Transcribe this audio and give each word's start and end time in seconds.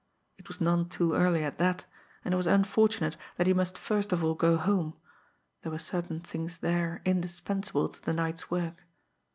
It 0.39 0.47
was 0.47 0.59
none 0.59 0.89
too 0.89 1.13
early 1.13 1.43
at 1.43 1.59
that, 1.59 1.85
and 2.25 2.33
it 2.33 2.37
was 2.37 2.47
unfortunate 2.47 3.17
that 3.37 3.45
he 3.45 3.53
must 3.53 3.77
first 3.77 4.11
of 4.11 4.23
all 4.23 4.33
go 4.33 4.57
home 4.57 4.95
there 5.61 5.71
were 5.71 5.77
certain 5.77 6.19
things 6.21 6.57
there 6.57 7.03
indispensable 7.05 7.87
to 7.87 8.01
the 8.01 8.13
night's 8.13 8.49
work. 8.49 8.83